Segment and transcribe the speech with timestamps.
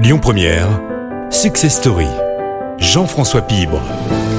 [0.00, 0.80] Lyon Première,
[1.28, 2.06] Success Story.
[2.78, 3.82] Jean-François Pibre.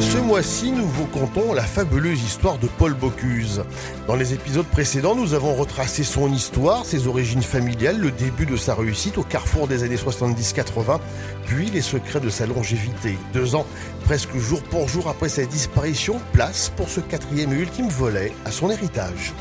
[0.00, 3.62] Ce mois-ci, nous vous contons la fabuleuse histoire de Paul Bocuse.
[4.08, 8.56] Dans les épisodes précédents, nous avons retracé son histoire, ses origines familiales, le début de
[8.56, 10.98] sa réussite au carrefour des années 70-80,
[11.46, 13.16] puis les secrets de sa longévité.
[13.32, 13.66] Deux ans,
[14.06, 18.50] presque jour pour jour après sa disparition, place pour ce quatrième et ultime volet à
[18.50, 19.32] son héritage.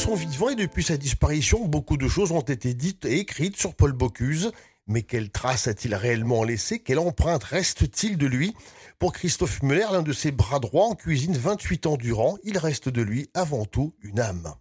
[0.00, 3.74] Son vivant et depuis sa disparition, beaucoup de choses ont été dites et écrites sur
[3.74, 4.50] Paul Bocuse.
[4.86, 6.82] Mais quelle trace a-t-il réellement laissé?
[6.82, 8.54] Quelle empreinte reste-t-il de lui?
[8.98, 12.88] Pour Christophe Muller, l'un de ses bras droits en cuisine 28 ans durant, il reste
[12.88, 14.54] de lui avant tout une âme.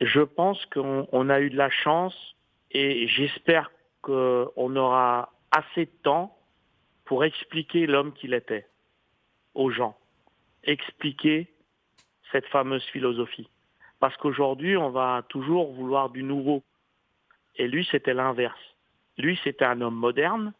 [0.00, 2.14] Je pense qu'on a eu de la chance
[2.70, 3.70] et j'espère
[4.00, 6.38] qu'on aura assez de temps
[7.04, 8.66] pour expliquer l'homme qu'il était
[9.52, 9.94] aux gens,
[10.64, 11.52] expliquer
[12.32, 13.50] cette fameuse philosophie.
[14.00, 16.64] Parce qu'aujourd'hui, on va toujours vouloir du nouveau.
[17.56, 18.58] Et lui, c'était l'inverse.
[19.18, 20.54] Lui, c'était un homme moderne,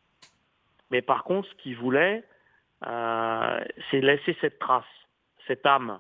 [0.91, 2.22] mais par contre, ce qu'il voulait,
[2.86, 4.84] euh, c'est laisser cette trace,
[5.46, 5.98] cette âme,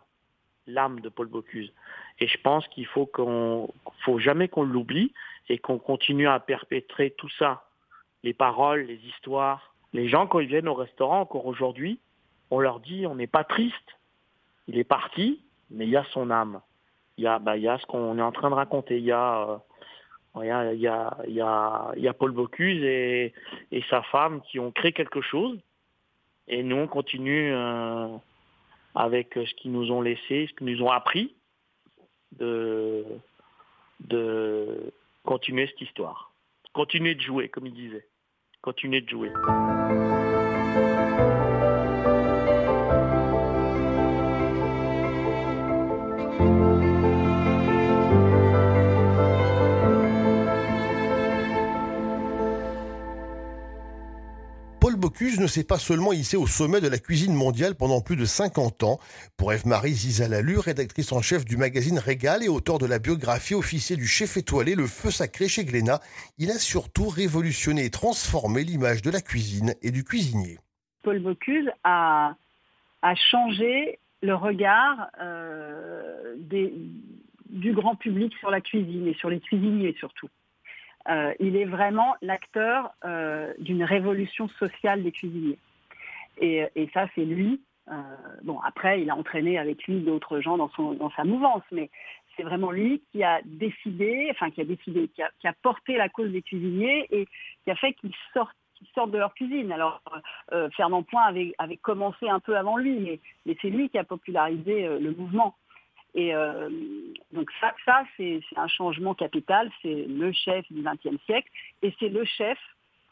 [0.66, 1.72] l'âme de Paul Bocuse.
[2.18, 3.72] Et je pense qu'il faut qu'on,
[4.04, 5.14] faut jamais qu'on l'oublie
[5.48, 7.64] et qu'on continue à perpétrer tout ça,
[8.22, 9.74] les paroles, les histoires.
[9.94, 11.98] Les gens, quand ils viennent au restaurant, encore aujourd'hui,
[12.50, 13.98] on leur dit, on n'est pas triste.
[14.68, 16.60] Il est parti, mais il y a son âme
[17.20, 18.96] il y a, bah, y a ce qu'on est en train de raconter.
[18.96, 19.60] Il y a,
[20.36, 20.46] euh, il
[20.80, 23.34] y a, il y a, Paul Bocuse et,
[23.70, 25.58] et sa femme qui ont créé quelque chose.
[26.48, 28.08] Et nous, on continue euh,
[28.94, 31.34] avec ce qu'ils nous ont laissé, ce qu'ils nous ont appris,
[32.38, 33.04] de,
[34.00, 34.90] de
[35.22, 36.32] continuer cette histoire.
[36.72, 38.06] Continuer de jouer, comme il disait.
[38.62, 39.30] Continuer de jouer.
[55.20, 58.24] Bocuse ne s'est pas seulement hissé au sommet de la cuisine mondiale pendant plus de
[58.24, 58.98] 50 ans.
[59.36, 63.98] Pour Eve-Marie Zizalalu, rédactrice en chef du magazine Régal et auteur de la biographie officielle
[63.98, 66.00] du chef étoilé Le Feu Sacré chez Glénat,
[66.38, 70.56] il a surtout révolutionné et transformé l'image de la cuisine et du cuisinier.
[71.02, 72.34] Paul Bocuse a,
[73.30, 76.34] changé le regard euh,
[77.50, 80.30] du grand public sur la cuisine et sur les cuisiniers surtout.
[81.08, 85.58] Euh, il est vraiment l'acteur euh, d'une révolution sociale des cuisiniers.
[86.42, 87.60] Et, ça, c'est lui.
[87.88, 87.92] Euh,
[88.44, 91.90] bon, après, il a entraîné avec lui d'autres gens dans, sa mouvance, mais
[92.34, 96.30] c'est vraiment lui qui a décidé, enfin qui a décidé, qui a, porté la cause
[96.30, 97.26] des cuisiniers et
[97.64, 99.70] qui a fait qu'ils sortent de leur cuisine.
[99.70, 100.00] Alors,
[100.76, 101.24] Fernand Point
[101.58, 105.56] avait, commencé un peu avant lui, mais, c'est lui qui a popularisé le mouvement.
[106.14, 106.68] Et euh,
[107.32, 107.72] donc ça,
[108.16, 111.48] c'est un changement capital, c'est le chef du XXe siècle,
[111.82, 112.58] et c'est le chef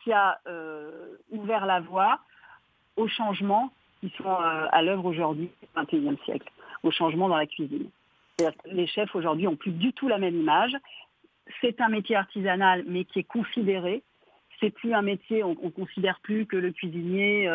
[0.03, 2.21] qui a euh, ouvert la voie
[2.97, 3.71] aux changements
[4.01, 6.51] qui sont euh, à l'œuvre aujourd'hui, au XXIe siècle,
[6.83, 7.89] aux changements dans la cuisine.
[8.67, 10.77] Les chefs aujourd'hui ont plus du tout la même image.
[11.61, 14.03] C'est un métier artisanal, mais qui est considéré.
[14.61, 17.49] C'est plus un métier, on, on considère plus que le cuisinier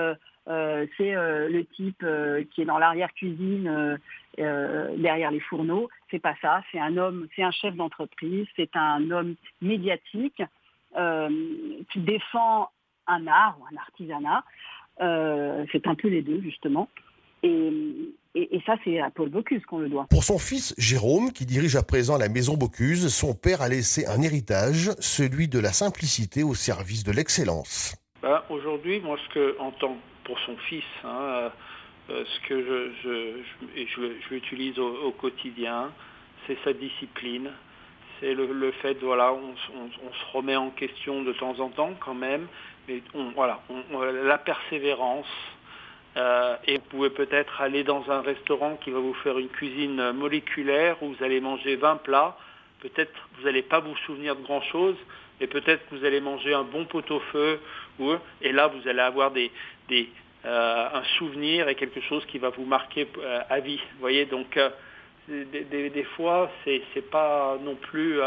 [0.50, 3.98] euh, c'est euh, le type euh, qui est dans l'arrière-cuisine,
[4.38, 5.90] derrière les fourneaux.
[6.10, 6.64] C'est pas ça.
[6.72, 10.42] C'est un homme, c'est un chef d'entreprise, c'est un homme médiatique
[10.96, 12.70] qui défend
[13.08, 14.44] un art ou un artisanat.
[15.72, 16.90] c'est un peu les deux justement.
[17.44, 17.72] Et,
[18.36, 20.08] et, et, ça, c'est à Paul Bocuse qu'on le doit.
[20.10, 24.06] Pour son fils Jérôme, qui dirige à présent la maison Bocuse, son père a laissé
[24.08, 27.98] un héritage, celui de la simplicité au service de l'excellence.
[28.22, 31.52] Ben, Aujourd'hui, moi, ce que, en tant pour son fils, hein,
[32.10, 35.92] euh, ce que je, je, je, l'utilise au, quotidien,
[36.46, 37.50] c'est sa discipline,
[38.20, 42.14] c'est le, fait, voilà, on, on, se remet en question de temps en temps quand
[42.14, 42.48] même,
[42.88, 43.02] mais
[43.36, 43.62] voilà,
[44.24, 45.28] la persévérance.
[46.16, 50.12] Euh, et vous pouvez peut-être aller dans un restaurant qui va vous faire une cuisine
[50.12, 52.38] moléculaire où vous allez manger 20 plats.
[52.84, 54.98] Peut-être vous n'allez pas vous souvenir de grand-chose,
[55.40, 57.60] mais peut-être que vous allez manger un bon pot-au-feu,
[58.42, 59.32] et là vous allez avoir
[60.46, 63.80] euh, un souvenir et quelque chose qui va vous marquer euh, à vie.
[63.94, 64.70] Vous voyez, donc euh,
[65.30, 68.20] des, fois, c'est c'est pas non plus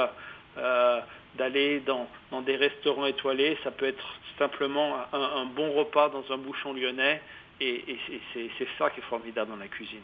[1.36, 2.08] d'aller dans,
[2.40, 4.06] des restaurants étoilés, ça peut être
[4.38, 7.20] simplement un, bon repas dans un bouchon lyonnais,
[7.60, 7.84] et
[8.32, 10.00] c'est ça qui est formidable dans la cuisine.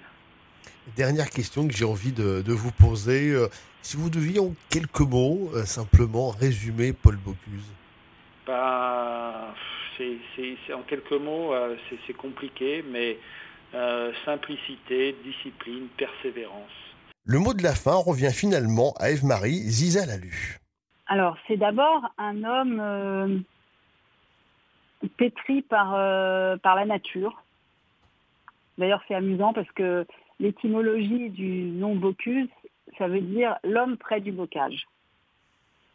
[0.97, 3.35] Dernière question que j'ai envie de, de, vous poser.
[3.83, 7.73] Si vous deviez en quelques mots simplement résumer Paul Bocuse
[8.47, 9.55] bah,
[9.97, 11.53] c'est, en quelques mots,
[12.07, 13.17] c'est, compliqué, mais
[14.25, 16.71] simplicité, discipline, persévérance.
[17.25, 20.59] Le mot de la fin revient finalement à Eve-Marie Ziza-Lalu.
[21.07, 23.45] Alors, c'est d'abord un homme
[25.17, 25.91] pétri par,
[26.61, 27.43] par la nature.
[28.79, 30.07] D'ailleurs, c'est amusant parce que
[30.41, 32.49] l'étymologie du nom Bocuse,
[32.99, 34.87] ça veut dire l'homme près du bocage.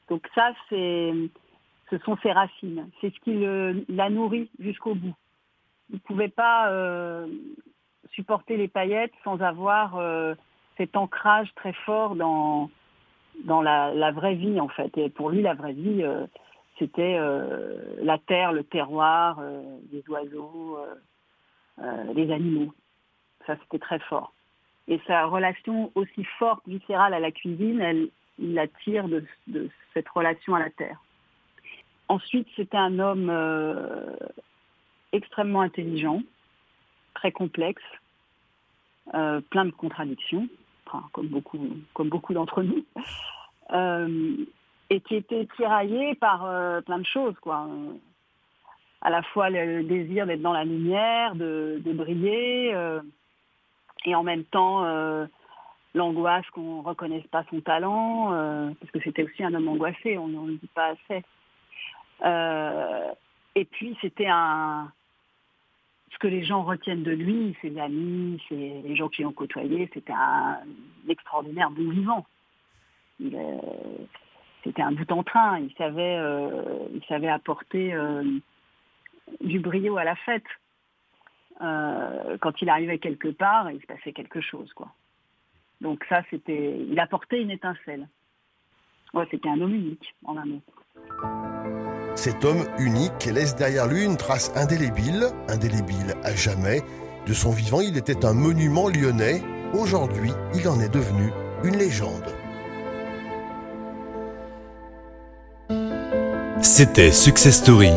[0.09, 2.89] Donc ça, ce sont ses racines.
[3.01, 5.15] C'est ce qui l'a nourri jusqu'au bout.
[5.89, 7.27] Il ne pouvait pas euh,
[8.11, 10.35] supporter les paillettes sans avoir euh,
[10.77, 12.69] cet ancrage très fort dans,
[13.45, 14.97] dans la, vraie vie, en fait.
[14.97, 16.25] Et pour lui, la vraie vie, euh,
[16.77, 17.17] c'était
[18.03, 19.41] la terre, le terroir,
[19.91, 20.77] les oiseaux,
[22.13, 22.71] les animaux.
[23.47, 24.33] Ça, c'était très fort.
[24.87, 28.09] Et sa relation aussi forte, viscérale à la cuisine, elle,
[28.39, 29.25] il la tire de,
[29.93, 31.01] cette relation à la terre.
[32.07, 34.15] Ensuite, c'était un homme euh,
[35.11, 36.21] extrêmement intelligent,
[37.15, 37.83] très complexe,
[39.13, 40.47] euh, plein de contradictions,
[41.11, 41.59] comme beaucoup,
[41.93, 42.85] comme beaucoup d'entre nous,
[43.71, 44.37] euh,
[44.89, 46.41] et qui était tiraillé par
[46.83, 47.67] plein de choses, quoi.
[49.01, 52.73] À la fois le désir d'être dans la lumière, de, de briller,
[54.05, 54.83] et en même temps
[55.97, 60.17] l'angoisse qu'on ne reconnaisse pas son talent, euh, parce que c'était aussi un homme angoissé,
[60.17, 61.23] on ne le dit pas assez.
[62.23, 63.11] Euh,
[63.55, 64.91] et puis c'était un...
[66.13, 70.13] Ce que les gens retiennent de lui, ses amis, les gens qui l'ont côtoyé, c'était
[70.13, 70.59] un,
[71.07, 72.25] extraordinaire bon vivant.
[74.63, 77.93] C'était un bout en train, il savait, euh, il savait apporter
[79.41, 80.45] du brio à la fête.
[81.59, 84.89] Quand il arrivait quelque part, il se passait quelque chose, quoi.
[85.81, 88.07] Donc ça, c'était, il apportait une étincelle.
[89.13, 90.61] Ouais, c'était un homme unique, en un mot.
[92.15, 96.81] Cet homme unique laisse derrière lui une trace indélébile, indélébile à jamais.
[97.27, 99.41] De son vivant, il était un monument lyonnais.
[99.73, 101.31] Aujourd'hui, il en est devenu
[101.63, 102.25] une légende.
[106.61, 107.91] C'était Success Story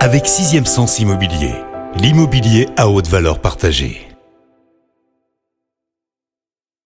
[0.00, 1.54] avec Sixième Sens Immobilier,
[1.96, 4.09] l'immobilier à haute valeur partagée.